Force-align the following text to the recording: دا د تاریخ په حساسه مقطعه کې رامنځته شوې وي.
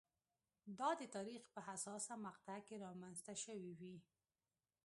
دا 0.79 0.89
د 0.99 1.01
تاریخ 1.15 1.41
په 1.53 1.59
حساسه 1.67 2.13
مقطعه 2.25 2.59
کې 2.67 2.81
رامنځته 2.85 3.33
شوې 3.43 3.71
وي. 3.79 3.97